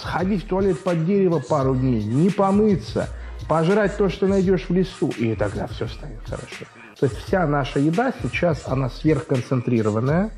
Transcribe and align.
сходить 0.00 0.44
в 0.44 0.48
туалет 0.48 0.82
под 0.82 1.04
дерево 1.04 1.40
пару 1.40 1.74
дней, 1.74 2.02
не 2.02 2.30
помыться, 2.30 3.08
пожрать 3.48 3.96
то, 3.96 4.08
что 4.08 4.26
найдешь 4.26 4.66
в 4.68 4.72
лесу, 4.72 5.12
и 5.18 5.34
тогда 5.34 5.66
все 5.66 5.86
станет 5.86 6.20
хорошо. 6.24 6.64
То 6.98 7.06
есть 7.06 7.16
вся 7.18 7.46
наша 7.46 7.78
еда 7.78 8.12
сейчас, 8.22 8.64
она 8.66 8.90
сверхконцентрированная. 8.90 10.30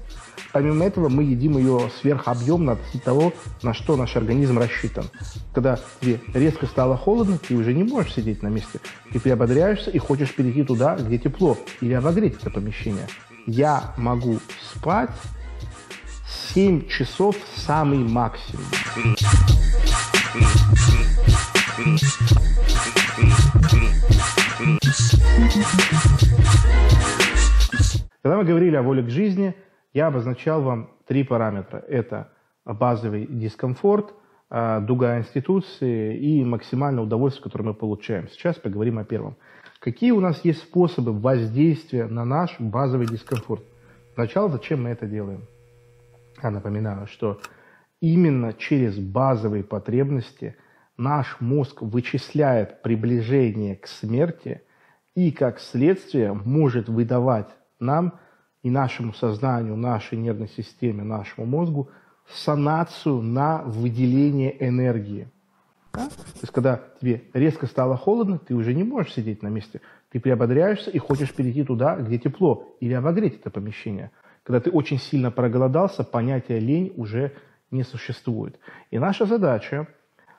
Помимо 0.52 0.84
этого, 0.84 1.08
мы 1.08 1.24
едим 1.24 1.58
ее 1.58 1.90
сверхобъемно 2.00 2.72
от 2.72 3.02
того, 3.02 3.32
на 3.62 3.74
что 3.74 3.96
наш 3.96 4.16
организм 4.16 4.58
рассчитан. 4.58 5.06
Когда 5.52 5.78
тебе 6.00 6.20
резко 6.34 6.66
стало 6.66 6.96
холодно, 6.96 7.38
ты 7.38 7.56
уже 7.56 7.74
не 7.74 7.84
можешь 7.84 8.14
сидеть 8.14 8.42
на 8.42 8.48
месте. 8.48 8.80
Ты 9.12 9.18
приободряешься 9.18 9.90
и 9.90 9.98
хочешь 9.98 10.34
перейти 10.34 10.62
туда, 10.62 10.96
где 10.96 11.18
тепло, 11.18 11.58
или 11.80 11.94
обогреть 11.94 12.36
это 12.40 12.50
помещение. 12.50 13.08
Я 13.46 13.92
могу 13.96 14.38
спать 14.72 15.10
7 16.54 16.86
часов 16.86 17.34
самый 17.56 18.00
максимум. 18.00 18.66
Когда 28.20 28.36
мы 28.36 28.44
говорили 28.44 28.76
о 28.76 28.82
воле 28.82 29.02
к 29.02 29.08
жизни, 29.08 29.54
я 29.94 30.08
обозначал 30.08 30.60
вам 30.60 30.90
три 31.06 31.24
параметра. 31.24 31.78
Это 31.88 32.28
базовый 32.66 33.26
дискомфорт, 33.26 34.12
а, 34.50 34.80
дуга 34.80 35.18
институции 35.18 36.18
и 36.18 36.44
максимальное 36.44 37.02
удовольствие, 37.02 37.44
которое 37.44 37.64
мы 37.68 37.74
получаем. 37.74 38.28
Сейчас 38.28 38.56
поговорим 38.56 38.98
о 38.98 39.04
первом. 39.04 39.36
Какие 39.80 40.10
у 40.10 40.20
нас 40.20 40.44
есть 40.44 40.60
способы 40.60 41.18
воздействия 41.18 42.04
на 42.08 42.26
наш 42.26 42.60
базовый 42.60 43.06
дискомфорт? 43.06 43.64
Сначала, 44.12 44.50
зачем 44.50 44.82
мы 44.82 44.90
это 44.90 45.06
делаем? 45.06 45.46
Я 46.42 46.50
напоминаю, 46.50 47.06
что 47.06 47.40
именно 48.00 48.52
через 48.52 48.98
базовые 48.98 49.62
потребности 49.62 50.56
наш 50.96 51.40
мозг 51.40 51.82
вычисляет 51.82 52.82
приближение 52.82 53.76
к 53.76 53.86
смерти 53.86 54.62
и, 55.14 55.30
как 55.30 55.60
следствие, 55.60 56.32
может 56.32 56.88
выдавать 56.88 57.48
нам 57.78 58.18
и 58.62 58.70
нашему 58.70 59.12
сознанию, 59.12 59.76
нашей 59.76 60.18
нервной 60.18 60.48
системе, 60.48 61.02
нашему 61.02 61.46
мозгу 61.46 61.90
санацию 62.28 63.20
на 63.20 63.62
выделение 63.62 64.54
энергии. 64.66 65.28
Да? 65.92 66.08
То 66.08 66.40
есть, 66.40 66.52
когда 66.52 66.80
тебе 67.00 67.24
резко 67.34 67.66
стало 67.66 67.96
холодно, 67.96 68.38
ты 68.38 68.54
уже 68.54 68.72
не 68.72 68.82
можешь 68.82 69.12
сидеть 69.12 69.42
на 69.42 69.48
месте. 69.48 69.80
Ты 70.10 70.20
приободряешься 70.20 70.90
и 70.90 70.98
хочешь 70.98 71.34
перейти 71.34 71.64
туда, 71.64 71.96
где 71.96 72.18
тепло, 72.18 72.76
или 72.80 72.94
обогреть 72.94 73.40
это 73.40 73.50
помещение. 73.50 74.10
Когда 74.42 74.60
ты 74.60 74.70
очень 74.70 74.98
сильно 74.98 75.30
проголодался, 75.30 76.04
понятие 76.04 76.58
лень 76.58 76.92
уже 76.96 77.32
не 77.70 77.84
существует. 77.84 78.58
И 78.90 78.98
наша 78.98 79.24
задача 79.24 79.88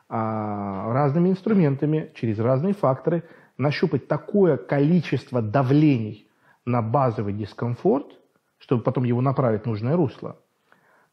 а, 0.10 0.92
разными 0.94 1.30
инструментами, 1.30 2.12
через 2.16 2.40
разные 2.40 2.74
факторы 2.74 3.24
нащупать 3.58 4.08
такое 4.08 4.58
количество 4.58 5.42
давлений 5.42 6.28
на 6.66 6.82
базовый 6.82 7.34
дискомфорт, 7.34 8.20
чтобы 8.60 8.84
потом 8.84 9.04
его 9.04 9.22
направить 9.22 9.64
в 9.64 9.66
нужное 9.66 9.96
русло, 9.96 10.38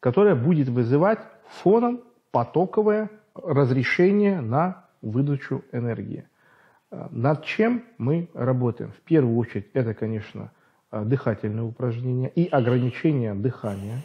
которое 0.00 0.34
будет 0.34 0.68
вызывать 0.68 1.20
фоном 1.62 2.02
потоковое 2.30 3.10
разрешение 3.34 4.40
на 4.40 4.84
выдачу 5.02 5.64
энергии. 5.72 6.26
Над 6.90 7.44
чем 7.44 7.84
мы 7.98 8.28
работаем? 8.34 8.92
В 8.92 9.00
первую 9.02 9.36
очередь 9.36 9.68
это, 9.74 9.94
конечно, 9.94 10.50
дыхательные 10.92 11.64
упражнения 11.64 12.28
и 12.28 12.46
ограничение 12.46 13.34
дыхания. 13.34 14.02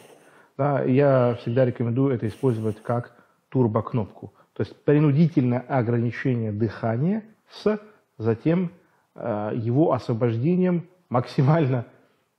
Да, 0.58 0.84
я 0.84 1.38
всегда 1.42 1.66
рекомендую 1.66 2.14
это 2.14 2.28
использовать 2.28 2.82
как 2.82 3.16
турбокнопку. 3.50 4.34
То 4.54 4.62
есть 4.62 4.76
принудительное 4.84 5.60
ограничение 5.60 6.52
дыхания 6.52 7.24
с 7.50 7.80
затем 8.18 8.72
э, 9.16 9.52
его 9.56 9.92
освобождением 9.92 10.88
максимально 11.10 11.86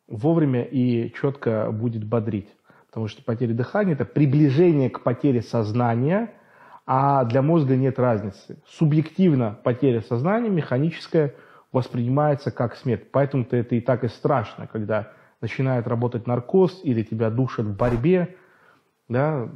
вовремя 0.09 0.63
и 0.63 1.13
четко 1.13 1.71
будет 1.73 2.05
бодрить. 2.05 2.49
Потому 2.87 3.09
что 3.09 3.23
потеря 3.23 3.53
дыхания– 3.53 3.93
это 3.95 4.07
приближение 4.07 4.89
к 4.89 5.03
потере 5.03 5.43
сознания, 5.43 6.33
а 6.87 7.25
для 7.25 7.43
мозга 7.43 7.77
нет 7.77 7.99
разницы. 7.99 8.63
Субъективно 8.67 9.59
потеря 9.63 10.01
сознания, 10.01 10.49
механическая– 10.49 11.35
воспринимается 11.77 12.51
как 12.51 12.75
смерть. 12.75 13.11
Поэтому-то 13.13 13.55
это 13.55 13.75
и 13.75 13.81
так 13.81 14.03
и 14.03 14.09
страшно, 14.09 14.67
когда 14.67 15.13
начинает 15.43 15.87
работать 15.87 16.27
наркоз 16.27 16.81
или 16.83 17.03
тебя 17.03 17.29
душат 17.29 17.67
в 17.67 17.77
борьбе. 17.77 18.35
Да? 19.09 19.51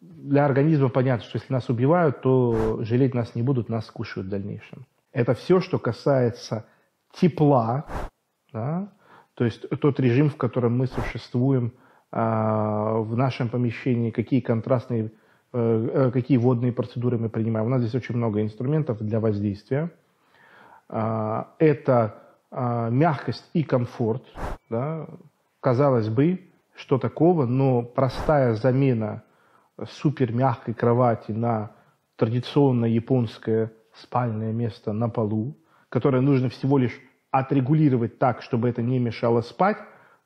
Для 0.00 0.46
организма 0.46 0.88
понятно, 0.88 1.24
что 1.26 1.36
если 1.36 1.52
нас 1.52 1.68
убивают, 1.68 2.22
то 2.22 2.78
жалеть 2.82 3.14
нас 3.14 3.34
не 3.34 3.42
будут, 3.42 3.68
нас 3.68 3.86
скушают 3.86 4.28
в 4.28 4.30
дальнейшем. 4.30 4.86
Это 5.12 5.34
все, 5.34 5.60
что 5.60 5.78
касается 5.78 6.64
тепла, 7.12 7.84
да? 8.54 8.88
то 9.34 9.44
есть 9.44 9.68
тот 9.80 10.00
режим, 10.00 10.30
в 10.30 10.36
котором 10.36 10.78
мы 10.78 10.86
существуем 10.86 11.74
а, 12.10 12.94
в 13.00 13.16
нашем 13.16 13.50
помещении, 13.50 14.10
какие 14.10 14.40
контрастные, 14.40 15.12
э, 15.52 15.88
э, 15.92 16.10
какие 16.10 16.38
водные 16.38 16.72
процедуры 16.72 17.18
мы 17.18 17.28
принимаем. 17.28 17.66
У 17.66 17.68
нас 17.68 17.82
здесь 17.82 17.94
очень 17.94 18.16
много 18.16 18.40
инструментов 18.40 18.98
для 19.02 19.20
воздействия. 19.20 19.90
А, 20.92 21.54
это 21.58 22.16
а, 22.50 22.90
мягкость 22.90 23.48
и 23.54 23.62
комфорт. 23.62 24.24
Да? 24.68 25.06
Казалось 25.60 26.08
бы, 26.08 26.50
что 26.74 26.98
такого, 26.98 27.46
но 27.46 27.82
простая 27.82 28.54
замена 28.54 29.22
супер 29.88 30.32
мягкой 30.32 30.74
кровати 30.74 31.32
на 31.32 31.70
традиционное 32.16 32.88
японское 32.88 33.72
спальное 33.94 34.52
место 34.52 34.92
на 34.92 35.08
полу, 35.08 35.56
которое 35.88 36.20
нужно 36.20 36.48
всего 36.48 36.78
лишь 36.78 36.98
отрегулировать 37.30 38.18
так, 38.18 38.42
чтобы 38.42 38.68
это 38.68 38.82
не 38.82 38.98
мешало 38.98 39.42
спать, 39.42 39.78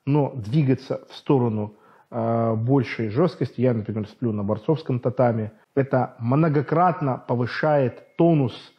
но 0.05 0.31
двигаться 0.35 1.05
в 1.09 1.15
сторону 1.15 1.75
э, 2.09 2.53
большей 2.55 3.09
жесткости. 3.09 3.61
Я, 3.61 3.73
например, 3.73 4.07
сплю 4.07 4.31
на 4.31 4.43
борцовском 4.43 4.99
татаме. 4.99 5.51
Это 5.75 6.15
многократно 6.19 7.23
повышает 7.27 8.15
тонус 8.17 8.73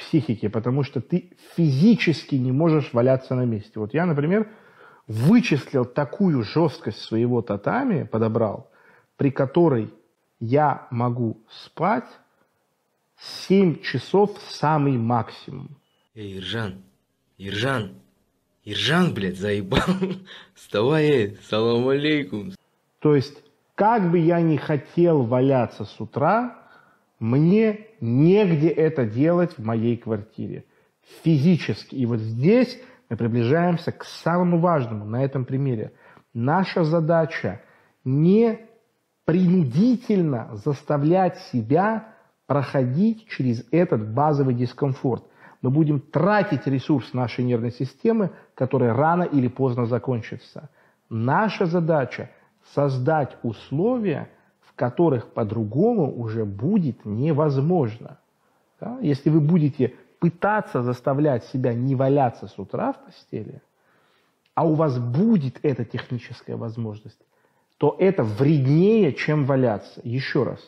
психики, 0.00 0.48
потому 0.48 0.82
что 0.82 1.00
ты 1.00 1.30
физически 1.56 2.34
не 2.36 2.52
можешь 2.52 2.92
валяться 2.92 3.34
на 3.34 3.44
месте. 3.44 3.78
Вот 3.78 3.94
я, 3.94 4.06
например, 4.06 4.48
вычислил 5.06 5.84
такую 5.84 6.42
жесткость 6.42 7.00
своего 7.02 7.42
татами, 7.42 8.04
подобрал, 8.04 8.70
при 9.16 9.30
которой 9.30 9.92
я 10.40 10.86
могу 10.90 11.38
спать 11.50 12.08
7 13.18 13.82
часов 13.82 14.30
самый 14.48 14.96
максимум. 14.96 15.76
Эй, 16.14 16.38
Иржан, 16.38 16.82
Иржан, 17.36 17.92
Иржан, 18.64 19.12
блядь, 19.12 19.38
заебал. 19.38 19.80
Вставай, 20.54 21.04
эй, 21.04 21.38
салам 21.48 21.88
алейкум. 21.88 22.52
То 23.00 23.14
есть, 23.14 23.42
как 23.74 24.10
бы 24.10 24.18
я 24.18 24.40
ни 24.40 24.56
хотел 24.56 25.22
валяться 25.22 25.84
с 25.84 26.00
утра, 26.00 26.59
мне 27.20 27.86
негде 28.00 28.68
это 28.68 29.04
делать 29.04 29.56
в 29.56 29.64
моей 29.64 29.96
квартире. 29.98 30.64
Физически. 31.22 31.94
И 31.94 32.06
вот 32.06 32.18
здесь 32.18 32.80
мы 33.10 33.16
приближаемся 33.16 33.92
к 33.92 34.04
самому 34.04 34.58
важному 34.58 35.04
на 35.04 35.22
этом 35.22 35.44
примере. 35.44 35.92
Наша 36.32 36.82
задача 36.82 37.60
не 38.04 38.58
принудительно 39.26 40.48
заставлять 40.64 41.38
себя 41.52 42.14
проходить 42.46 43.28
через 43.28 43.64
этот 43.70 44.12
базовый 44.12 44.54
дискомфорт. 44.54 45.24
Мы 45.60 45.70
будем 45.70 46.00
тратить 46.00 46.66
ресурс 46.66 47.12
нашей 47.12 47.44
нервной 47.44 47.70
системы, 47.70 48.30
который 48.54 48.92
рано 48.92 49.24
или 49.24 49.46
поздно 49.46 49.84
закончится. 49.84 50.70
Наша 51.10 51.66
задача– 51.66 52.30
создать 52.74 53.36
условия– 53.42 54.30
которых 54.80 55.34
по-другому 55.34 56.10
уже 56.18 56.46
будет 56.46 57.04
невозможно. 57.04 58.16
Да? 58.80 58.98
Если 59.02 59.28
вы 59.28 59.40
будете 59.40 59.92
пытаться 60.20 60.82
заставлять 60.82 61.44
себя 61.44 61.74
не 61.74 61.94
валяться 61.94 62.46
с 62.46 62.58
утра 62.58 62.94
в 62.94 63.04
постели, 63.04 63.60
а 64.54 64.66
у 64.66 64.72
вас 64.72 64.98
будет 64.98 65.58
эта 65.62 65.84
техническая 65.84 66.56
возможность, 66.56 67.20
то 67.76 67.94
это 67.98 68.22
вреднее, 68.22 69.12
чем 69.12 69.44
валяться. 69.44 70.00
Еще 70.02 70.44
раз. 70.44 70.60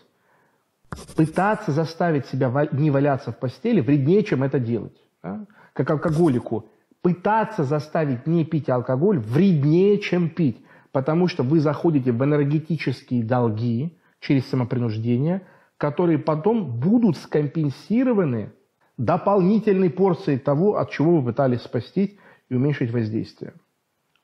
Пытаться 1.16 1.72
заставить 1.72 2.26
себя 2.26 2.68
не 2.70 2.90
валяться 2.90 3.32
в 3.32 3.38
постели 3.38 3.80
вреднее, 3.80 4.24
чем 4.24 4.42
это 4.42 4.58
делать. 4.58 4.98
Да? 5.22 5.46
Как 5.72 5.90
алкоголику. 5.90 6.66
Пытаться 7.00 7.64
заставить 7.64 8.26
не 8.26 8.44
пить 8.44 8.68
алкоголь 8.68 9.18
вреднее, 9.18 9.98
чем 10.00 10.28
пить. 10.28 10.58
Потому 10.90 11.28
что 11.28 11.42
вы 11.42 11.60
заходите 11.60 12.12
в 12.12 12.22
энергетические 12.22 13.24
долги, 13.24 13.96
через 14.22 14.48
самопринуждение, 14.48 15.42
которые 15.76 16.18
потом 16.18 16.78
будут 16.78 17.16
скомпенсированы 17.18 18.52
дополнительной 18.96 19.90
порцией 19.90 20.38
того, 20.38 20.76
от 20.76 20.90
чего 20.90 21.18
вы 21.18 21.32
пытались 21.32 21.62
спастись 21.62 22.16
и 22.48 22.54
уменьшить 22.54 22.92
воздействие. 22.92 23.52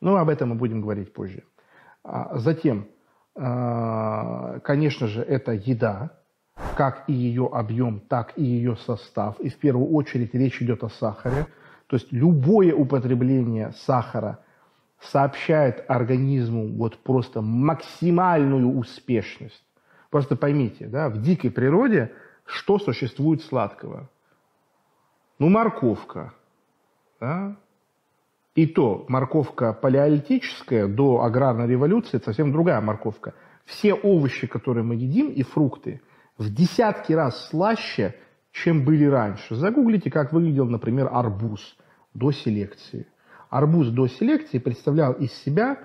Но 0.01 0.17
об 0.17 0.29
этом 0.29 0.51
мы 0.51 0.55
будем 0.55 0.81
говорить 0.81 1.13
позже. 1.13 1.43
А 2.05 2.39
затем, 2.39 2.87
а, 3.35 4.61
конечно 4.61 5.09
же, 5.09 5.21
это 5.23 5.53
еда. 5.53 6.13
как 6.77 7.05
и 7.09 7.13
ее 7.13 7.49
объем, 7.53 8.01
так 8.01 8.33
и 8.37 8.45
ее 8.45 8.77
состав. 8.77 9.39
И 9.41 9.49
в 9.49 9.57
первую 9.59 9.91
очередь 9.93 10.35
речь 10.35 10.63
идет 10.63 10.85
о 10.85 10.89
сахаре. 10.89 11.47
То 11.87 11.97
есть 11.97 12.13
любое 12.13 12.75
употребление 12.75 13.73
сахара 13.87 14.39
сообщает 15.01 15.85
организму 15.89 16.69
вот 16.77 16.99
просто 16.99 17.41
максимальную 17.41 18.77
успешность. 18.77 19.65
Просто 20.11 20.37
поймите, 20.37 20.87
да, 20.87 21.09
в 21.09 21.21
дикой 21.21 21.51
природе 21.51 22.13
что 22.45 22.79
существует 22.79 23.43
сладкого? 23.43 24.09
Ну, 25.39 25.49
морковка. 25.51 26.33
Да? 27.21 27.57
И 28.55 28.67
то 28.67 29.05
морковка 29.09 29.73
палеолитическая 29.73 30.89
до 30.89 31.23
аграрной 31.23 31.69
революции, 31.69 32.17
это 32.17 32.27
совсем 32.27 32.53
другая 32.53 32.81
морковка. 32.81 33.35
Все 33.67 33.93
овощи, 33.93 34.47
которые 34.47 34.83
мы 34.83 34.95
едим, 34.95 35.31
и 35.31 35.43
фрукты, 35.43 36.01
в 36.39 36.53
десятки 36.53 37.13
раз 37.13 37.51
слаще, 37.51 38.15
чем 38.51 38.85
были 38.85 39.05
раньше. 39.05 39.55
Загуглите, 39.55 40.11
как 40.11 40.33
выглядел, 40.33 40.65
например, 40.65 41.11
арбуз 41.13 41.77
до 42.15 42.33
селекции. 42.33 43.07
Арбуз 43.51 43.89
до 43.89 44.07
селекции 44.07 44.59
представлял 44.59 45.13
из 45.13 45.33
себя 45.35 45.79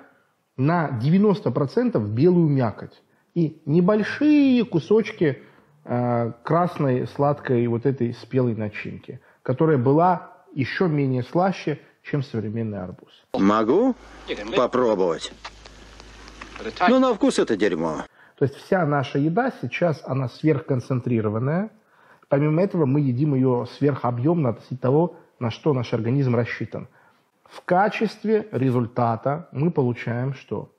на 0.55 0.97
90% 0.99 1.99
белую 2.07 2.47
мякоть 2.47 3.03
и 3.35 3.61
небольшие 3.65 4.63
кусочки 4.65 5.41
э, 5.85 6.31
красной 6.43 7.07
сладкой 7.07 7.67
вот 7.67 7.85
этой 7.85 8.13
спелой 8.13 8.55
начинки, 8.55 9.19
которая 9.41 9.77
была 9.77 10.31
еще 10.53 10.87
менее 10.87 11.23
слаще, 11.23 11.79
чем 12.03 12.21
современный 12.21 12.79
арбуз. 12.79 13.11
Могу 13.33 13.95
попробовать. 14.55 15.31
Ну, 16.87 16.99
на 16.99 17.13
вкус 17.13 17.39
это 17.39 17.57
дерьмо. 17.57 18.03
То 18.37 18.45
есть 18.45 18.55
вся 18.55 18.85
наша 18.85 19.19
еда 19.19 19.51
сейчас, 19.61 20.01
она 20.05 20.27
сверхконцентрированная. 20.29 21.71
Помимо 22.29 22.61
этого, 22.61 22.85
мы 22.85 22.99
едим 22.99 23.35
ее 23.35 23.67
сверхобъемно 23.77 24.49
относительно 24.49 24.79
того, 24.79 25.15
на 25.39 25.51
что 25.51 25.73
наш 25.73 25.93
организм 25.93 26.35
рассчитан. 26.35 26.87
В 27.43 27.61
качестве 27.63 28.47
результата 28.51 29.49
мы 29.51 29.71
получаем 29.71 30.33
что? 30.33 30.71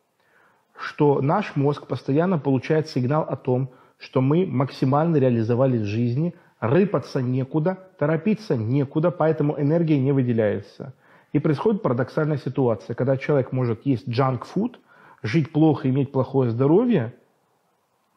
Что 0.76 1.20
наш 1.20 1.56
мозг 1.56 1.86
постоянно 1.86 2.38
получает 2.38 2.88
сигнал 2.88 3.22
о 3.22 3.36
том, 3.36 3.70
что 3.98 4.20
мы 4.20 4.46
максимально 4.46 5.16
реализовались 5.16 5.82
в 5.82 5.86
жизни, 5.86 6.34
рыпаться 6.60 7.22
некуда, 7.22 7.78
торопиться 7.98 8.56
некуда, 8.56 9.10
поэтому 9.10 9.58
энергия 9.60 9.98
не 9.98 10.12
выделяется. 10.12 10.94
И 11.32 11.38
происходит 11.38 11.82
парадоксальная 11.82 12.38
ситуация, 12.38 12.94
когда 12.94 13.16
человек 13.16 13.52
может 13.52 13.86
есть 13.86 14.08
джанк-фуд, 14.08 14.78
жить 15.22 15.52
плохо, 15.52 15.88
иметь 15.90 16.12
плохое 16.12 16.50
здоровье, 16.50 17.14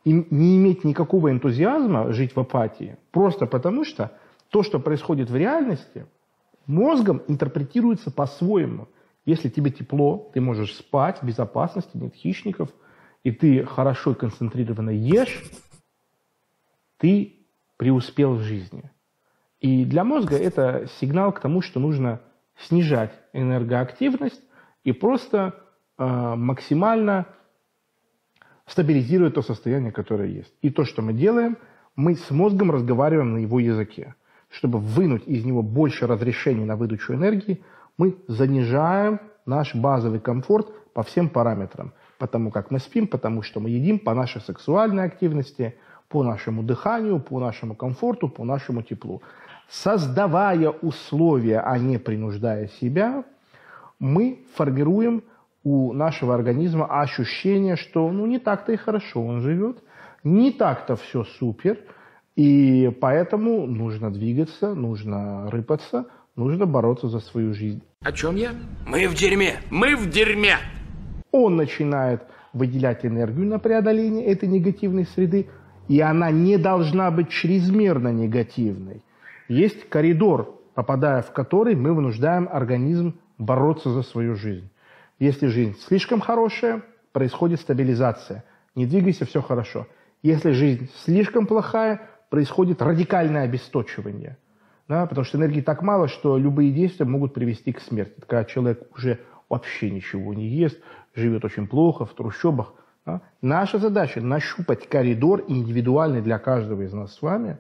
и 0.04 0.14
не 0.30 0.58
иметь 0.58 0.84
никакого 0.84 1.32
энтузиазма, 1.32 2.14
жить 2.14 2.36
в 2.36 2.40
апатии, 2.40 2.98
просто 3.12 3.46
потому 3.46 3.84
что 3.84 4.12
то, 4.50 4.64
что 4.64 4.80
происходит 4.80 5.30
в 5.30 5.36
реальности, 5.36 6.06
мозгом 6.66 7.22
интерпретируется 7.28 8.12
по-своему. 8.12 8.88
Если 9.28 9.50
тебе 9.50 9.72
тепло, 9.72 10.32
ты 10.34 10.40
можешь 10.40 10.74
спать 10.74 11.22
в 11.22 11.26
безопасности, 11.26 11.98
нет 11.98 12.16
хищников, 12.16 12.70
и 13.26 13.32
ты 13.32 13.66
хорошо 13.66 14.14
и 14.14 14.16
концентрированно 14.16 14.90
ешь, 14.90 15.44
ты 16.98 17.46
преуспел 17.76 18.36
в 18.36 18.40
жизни. 18.40 18.90
И 19.60 19.84
для 19.84 20.06
мозга 20.06 20.38
это 20.38 20.88
сигнал 21.02 21.34
к 21.34 21.42
тому, 21.42 21.62
что 21.62 21.82
нужно 21.82 22.22
снижать 22.56 23.12
энергоактивность 23.34 24.42
и 24.86 24.94
просто 24.94 25.56
э, 25.98 26.06
максимально 26.06 27.26
стабилизировать 28.66 29.34
то 29.34 29.42
состояние, 29.42 29.92
которое 29.92 30.30
есть. 30.30 30.54
И 30.62 30.70
то, 30.70 30.86
что 30.86 31.02
мы 31.02 31.12
делаем, 31.12 31.58
мы 31.98 32.16
с 32.16 32.32
мозгом 32.32 32.72
разговариваем 32.72 33.34
на 33.34 33.40
его 33.40 33.60
языке. 33.60 34.16
Чтобы 34.48 34.80
вынуть 34.80 35.28
из 35.28 35.44
него 35.44 35.64
больше 35.64 36.08
разрешений 36.08 36.64
на 36.64 36.78
выдачу 36.78 37.14
энергии, 37.14 37.62
мы 37.98 38.18
занижаем 38.28 39.20
наш 39.46 39.76
базовый 39.76 40.20
комфорт 40.20 40.72
по 40.94 41.04
всем 41.04 41.30
параметрам. 41.30 41.94
Потому 42.18 42.52
как 42.52 42.72
мы 42.72 42.80
спим, 42.80 43.08
потому 43.08 43.42
что 43.44 43.60
мы 43.60 43.70
едим, 43.70 44.00
по 44.00 44.14
нашей 44.14 44.42
сексуальной 44.42 45.06
активности, 45.06 45.76
по 46.10 46.24
нашему 46.24 46.64
дыханию, 46.64 47.20
по 47.20 47.40
нашему 47.40 47.76
комфорту, 47.76 48.30
по 48.30 48.44
нашему 48.44 48.82
теплу. 48.82 49.22
Создавая 49.70 50.70
условия, 50.70 51.60
а 51.60 51.78
не 51.78 51.98
принуждая 51.98 52.68
себя, 52.80 53.24
мы 54.00 54.46
формируем 54.56 55.24
у 55.64 55.92
нашего 55.92 56.34
организма 56.34 56.86
ощущение, 56.86 57.76
что 57.76 58.10
ну 58.12 58.26
не 58.26 58.40
так-то 58.40 58.72
и 58.72 58.78
хорошо 58.78 59.22
он 59.22 59.42
живет, 59.42 59.84
не 60.24 60.52
так-то 60.52 60.96
все 60.96 61.24
супер, 61.24 61.78
и 62.36 62.96
поэтому 63.02 63.66
нужно 63.66 64.12
двигаться, 64.12 64.74
нужно 64.74 65.50
рыпаться, 65.52 66.06
нужно 66.36 66.66
бороться 66.66 67.10
за 67.10 67.20
свою 67.20 67.54
жизнь. 67.54 67.84
О 68.08 68.14
чем 68.14 68.38
я? 68.38 68.54
Мы 68.86 69.10
в 69.10 69.16
дерьме! 69.16 69.60
Мы 69.70 69.98
в 69.98 70.10
дерьме! 70.10 70.56
Он 71.34 71.58
начинает 71.58 72.24
выделять 72.54 73.06
энергию 73.06 73.46
на 73.46 73.60
преодоление 73.60 74.26
этой 74.28 74.48
негативной 74.48 75.06
среды, 75.08 75.50
и 75.90 76.00
она 76.00 76.32
не 76.32 76.58
должна 76.58 77.12
быть 77.12 77.28
чрезмерно 77.28 78.08
негативной. 78.14 79.04
Есть 79.50 79.90
коридор, 79.90 80.58
попадая 80.74 81.22
в 81.22 81.34
который 81.34 81.76
мы 81.76 81.92
вынуждаем 81.92 82.48
организм 82.50 83.20
бороться 83.38 83.90
за 83.90 84.04
свою 84.04 84.36
жизнь. 84.36 84.70
Если 85.20 85.48
жизнь 85.48 85.76
слишком 85.78 86.22
хорошая, 86.22 86.84
происходит 87.12 87.60
стабилизация. 87.60 88.46
Не 88.74 88.86
двигайся, 88.86 89.26
все 89.26 89.42
хорошо. 89.42 89.86
Если 90.24 90.52
жизнь 90.52 90.90
слишком 91.04 91.46
плохая, 91.46 92.00
происходит 92.30 92.82
радикальное 92.82 93.44
обесточивание. 93.44 94.38
Да, 94.88 95.06
потому 95.06 95.26
что 95.26 95.38
энергии 95.38 95.62
так 95.62 95.82
мало, 95.82 96.08
что 96.08 96.38
любые 96.38 96.72
действия 96.72 97.06
могут 97.06 97.34
привести 97.34 97.74
к 97.74 97.82
смерти. 97.82 98.16
Когда 98.22 98.46
человек 98.46 98.84
уже 98.96 99.20
вообще 99.50 99.92
ничего 99.92 100.34
не 100.34 100.48
ест, 100.48 100.80
живет 101.14 101.44
очень 101.44 101.68
плохо, 101.68 102.06
в 102.06 102.14
трущобах. 102.14 102.74
Да. 103.06 103.22
Наша 103.42 103.80
задача– 103.80 104.22
нащупать 104.22 104.88
коридор 104.88 105.44
индивидуальный 105.48 106.22
для 106.22 106.40
каждого 106.40 106.82
из 106.84 106.94
нас 106.94 107.16
с 107.16 107.22
вами, 107.22 107.58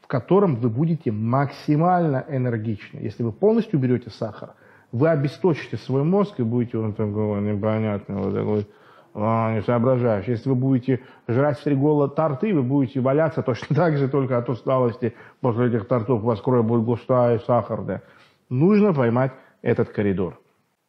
в 0.00 0.06
котором 0.06 0.56
вы 0.56 0.70
будете 0.70 1.10
максимально 1.12 2.24
энергичны. 2.28 2.98
Если 2.98 3.22
вы 3.22 3.32
полностью 3.32 3.78
уберете 3.78 4.10
сахар, 4.10 4.54
вы 4.92 5.08
обесточите 5.08 5.76
свой 5.76 6.04
мозг 6.04 6.38
и 6.38 6.42
будете 6.42 6.78
такой 6.92 7.40
непонятный, 7.40 8.16
вот 8.16 8.34
такой 8.34 8.66
соображаешь. 9.14 10.26
Если 10.26 10.48
вы 10.48 10.56
будете 10.56 11.00
жрать 11.28 11.58
в 11.58 11.62
три 11.62 11.76
торты, 12.16 12.52
вы 12.52 12.62
будете 12.62 13.00
валяться 13.00 13.42
точно 13.42 13.76
так 13.76 13.96
же, 13.96 14.08
только 14.08 14.38
от 14.38 14.48
усталости 14.48 15.14
после 15.40 15.68
этих 15.68 15.86
тортов 15.86 16.22
у 16.22 16.26
вас 16.26 16.40
кровь 16.40 16.66
будет 16.66 16.84
густая 16.84 17.38
и 17.38 17.44
сахарная. 17.44 18.02
Нужно 18.48 18.92
поймать 18.92 19.32
этот 19.62 19.90
коридор. 19.90 20.40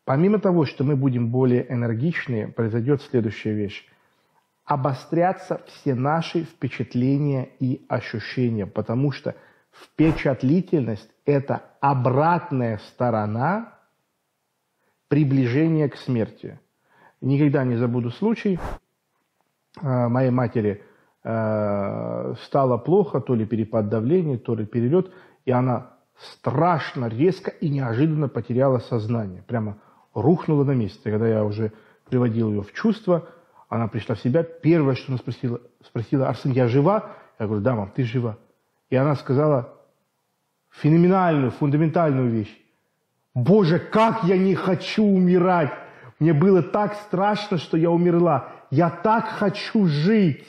Помимо 0.05 0.39
того, 0.39 0.65
что 0.65 0.83
мы 0.83 0.95
будем 0.95 1.29
более 1.29 1.71
энергичны, 1.71 2.51
произойдет 2.51 3.01
следующая 3.03 3.53
вещь. 3.53 3.87
Обострятся 4.65 5.61
все 5.67 5.93
наши 5.93 6.43
впечатления 6.43 7.49
и 7.59 7.85
ощущения, 7.87 8.65
потому 8.65 9.11
что 9.11 9.35
впечатлительность– 9.71 11.09
это 11.25 11.61
обратная 11.79 12.79
сторона 12.89 13.73
приближения 15.07 15.89
к 15.89 15.95
смерти– 15.97 16.59
Никогда 17.21 17.63
не 17.63 17.75
забуду 17.75 18.11
случай. 18.11 18.59
Э, 19.81 20.07
моей 20.07 20.31
матери 20.31 20.83
э, 21.23 22.35
стало 22.43 22.77
плохо, 22.77 23.19
то 23.19 23.35
ли 23.35 23.45
перепад 23.45 23.89
давления, 23.89 24.37
то 24.37 24.55
ли 24.55 24.65
перелет, 24.65 25.11
и 25.45 25.51
она 25.51 25.91
страшно, 26.17 27.07
резко 27.07 27.51
и 27.51 27.69
неожиданно 27.69 28.27
потеряла 28.27 28.79
сознание. 28.79 29.43
Прямо 29.43 29.77
рухнула 30.13 30.63
на 30.63 30.71
месте. 30.71 31.11
Когда 31.11 31.27
я 31.27 31.43
уже 31.43 31.71
приводил 32.09 32.51
ее 32.51 32.61
в 32.61 32.71
чувство, 32.73 33.27
она 33.69 33.87
пришла 33.87 34.15
в 34.15 34.19
себя. 34.19 34.43
Первое, 34.43 34.95
что 34.95 35.11
она 35.11 35.17
спросила, 35.17 35.59
спросила, 35.83 36.29
Арсен, 36.29 36.51
я 36.51 36.67
жива? 36.67 37.11
Я 37.39 37.47
говорю, 37.47 37.61
да, 37.61 37.75
мам, 37.75 37.91
ты 37.93 38.03
жива. 38.03 38.37
И 38.89 38.95
она 38.95 39.15
сказала 39.15 39.73
феноменальную, 40.69 41.51
фундаментальную 41.51 42.29
вещь. 42.29 42.61
Боже, 43.33 43.79
как 43.79 44.23
я 44.23 44.37
не 44.37 44.55
хочу 44.55 45.03
умирать! 45.03 45.73
Мне 46.19 46.33
было 46.33 46.63
так 46.63 46.95
страшно, 46.95 47.57
что 47.57 47.77
я 47.77 47.91
умерла. 47.91 48.51
Я 48.71 48.89
так 48.89 49.27
хочу 49.27 49.85
жить. 49.85 50.45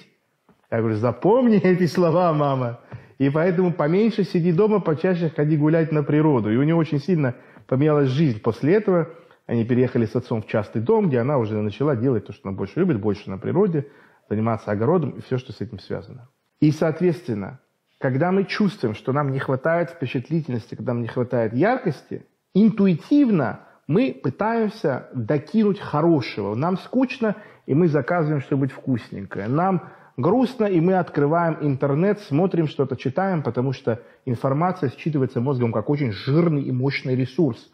Я 0.70 0.78
говорю, 0.78 0.96
запомни 0.96 1.58
эти 1.62 1.86
слова, 1.86 2.32
мама. 2.32 2.80
И 3.18 3.30
поэтому 3.30 3.72
поменьше 3.72 4.24
сиди 4.24 4.52
дома, 4.52 4.80
почаще 4.80 5.30
ходи 5.34 5.56
гулять 5.56 5.90
на 5.90 6.02
природу. 6.02 6.52
И 6.52 6.56
у 6.56 6.62
нее 6.62 6.74
очень 6.74 7.00
сильно 7.00 7.34
поменялась 7.66 8.08
жизнь 8.08 8.40
после 8.40 8.74
этого. 8.74 9.08
Они 9.46 9.64
переехали 9.64 10.06
с 10.06 10.14
отцом 10.14 10.42
в 10.42 10.46
частный 10.46 10.82
дом, 10.82 11.08
где 11.08 11.18
она 11.18 11.38
уже 11.38 11.60
начала 11.60 11.96
делать 11.96 12.26
то, 12.26 12.32
что 12.32 12.48
она 12.48 12.56
больше 12.56 12.78
любит, 12.80 13.00
больше 13.00 13.30
на 13.30 13.38
природе, 13.38 13.86
заниматься 14.28 14.70
огородом 14.70 15.10
и 15.10 15.20
все, 15.20 15.38
что 15.38 15.52
с 15.52 15.60
этим 15.60 15.78
связано. 15.78 16.28
И, 16.60 16.72
соответственно, 16.72 17.60
когда 17.98 18.32
мы 18.32 18.44
чувствуем, 18.44 18.94
что 18.94 19.12
нам 19.12 19.32
не 19.32 19.38
хватает 19.38 19.90
впечатлительности, 19.90 20.74
когда 20.74 20.92
нам 20.92 21.02
не 21.02 21.08
хватает 21.08 21.54
яркости, 21.54 22.26
интуитивно 22.54 23.60
мы 23.86 24.18
пытаемся 24.20 25.08
докинуть 25.14 25.78
хорошего. 25.78 26.54
Нам 26.54 26.76
скучно, 26.78 27.36
и 27.66 27.74
мы 27.74 27.88
заказываем 27.88 28.40
что-нибудь 28.40 28.72
вкусненькое. 28.72 29.48
Нам 29.48 29.90
грустно, 30.16 30.64
и 30.64 30.80
мы 30.80 30.94
открываем 30.94 31.58
интернет, 31.60 32.20
смотрим 32.20 32.66
что-то, 32.66 32.96
читаем, 32.96 33.42
потому 33.42 33.72
что 33.72 34.02
информация 34.24 34.90
считывается 34.90 35.40
мозгом 35.40 35.72
как 35.72 35.88
очень 35.88 36.12
жирный 36.12 36.62
и 36.62 36.72
мощный 36.72 37.14
ресурс. 37.14 37.70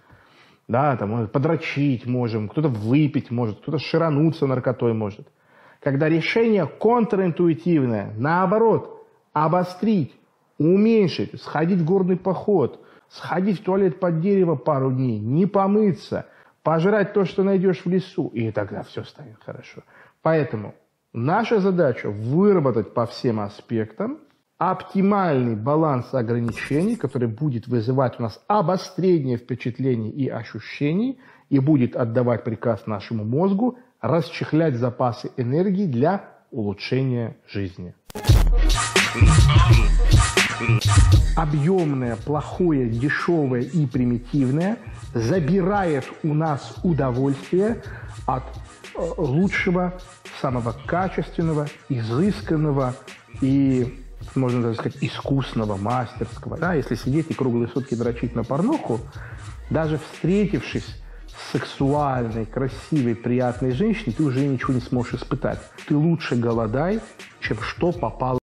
Да, 0.68 0.96
там 0.96 1.26
подрочить 1.28 2.06
можем, 2.06 2.48
кто-то 2.48 2.68
выпить 2.68 3.30
может, 3.30 3.58
кто-то 3.60 3.78
ширануться 3.78 4.46
наркотой 4.46 4.92
может. 4.94 5.26
Когда 5.80 6.08
решение 6.08 6.66
контринтуитивное, 6.66 8.14
наоборот, 8.16 9.06
обострить, 9.32 10.14
уменьшить, 10.58 11.40
сходить 11.42 11.80
в 11.80 11.84
горный 11.84 12.16
поход, 12.16 12.80
сходить 13.12 13.60
в 13.60 13.64
туалет 13.64 14.00
под 14.00 14.20
дерево 14.20 14.56
пару 14.56 14.90
дней, 14.90 15.18
не 15.20 15.46
помыться, 15.46 16.26
пожрать 16.62 17.12
то, 17.12 17.24
что 17.24 17.42
найдешь 17.42 17.84
в 17.84 17.88
лесу, 17.88 18.28
и 18.28 18.50
тогда 18.50 18.82
все 18.82 19.04
станет 19.04 19.36
хорошо. 19.44 19.82
Поэтому 20.22 20.74
наша 21.12 21.60
задача 21.60 22.10
выработать 22.10 22.94
по 22.94 23.06
всем 23.06 23.40
аспектам 23.40 24.18
оптимальный 24.58 25.56
баланс 25.56 26.14
ограничений, 26.14 26.96
который 26.96 27.28
будет 27.28 27.66
вызывать 27.66 28.18
у 28.20 28.22
нас 28.22 28.40
обострение 28.46 29.36
впечатлений 29.36 30.10
и 30.10 30.28
ощущений 30.28 31.18
и 31.50 31.58
будет 31.58 31.96
отдавать 31.96 32.44
приказ 32.44 32.86
нашему 32.86 33.24
мозгу 33.24 33.78
расчехлять 34.00 34.76
запасы 34.76 35.32
энергии 35.36 35.86
для 35.86 36.30
улучшения 36.50 37.36
жизни. 37.46 37.94
Объемное, 41.36 42.16
плохое, 42.16 42.88
дешевое 42.88 43.62
и 43.62 43.86
примитивное 43.86 44.76
забирает 45.14 46.04
у 46.22 46.34
нас 46.34 46.74
удовольствие 46.82 47.82
от 48.26 48.44
э, 48.94 49.00
лучшего, 49.16 49.94
самого 50.40 50.74
качественного, 50.86 51.68
изысканного 51.88 52.94
и, 53.40 54.04
можно 54.34 54.62
даже 54.62 54.78
сказать, 54.78 54.98
искусного, 55.00 55.76
мастерского. 55.76 56.58
Да, 56.58 56.74
если 56.74 56.96
сидеть 56.96 57.30
и 57.30 57.34
круглые 57.34 57.68
сутки 57.68 57.94
дрочить 57.94 58.34
на 58.34 58.44
порнуху, 58.44 59.00
даже 59.70 59.98
встретившись 59.98 60.86
с 61.28 61.52
сексуальной, 61.52 62.44
красивой, 62.44 63.14
приятной 63.14 63.72
женщиной, 63.72 64.12
ты 64.12 64.22
уже 64.22 64.46
ничего 64.46 64.74
не 64.74 64.80
сможешь 64.80 65.14
испытать. 65.14 65.60
Ты 65.86 65.96
лучше 65.96 66.36
голодай, 66.36 67.00
чем 67.40 67.58
что 67.60 67.92
попало 67.92 68.38